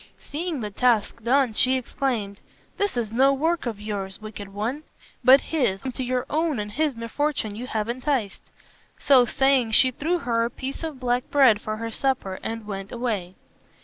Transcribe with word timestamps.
Seeing 0.17 0.61
the 0.61 0.71
task 0.71 1.21
done, 1.23 1.53
she 1.53 1.75
exclaimed, 1.77 2.41
"This 2.77 2.97
is 2.97 3.11
no 3.11 3.31
work 3.33 3.67
of 3.67 3.79
yours, 3.79 4.19
wicked 4.19 4.51
one, 4.51 4.81
but 5.23 5.41
his, 5.41 5.83
whom 5.83 5.91
to 5.91 6.03
your 6.03 6.25
own 6.27 6.57
and 6.57 6.71
his 6.71 6.95
misfortune 6.95 7.55
you 7.55 7.67
have 7.67 7.87
enticed." 7.87 8.51
So 8.97 9.25
saying, 9.25 9.73
she 9.73 9.91
threw 9.91 10.17
her 10.17 10.43
a 10.43 10.49
piece 10.49 10.83
of 10.83 10.99
black 10.99 11.29
bread 11.29 11.61
for 11.61 11.77
her 11.77 11.91
supper 11.91 12.39
and 12.41 12.65
went 12.65 12.91
away. 12.91 13.35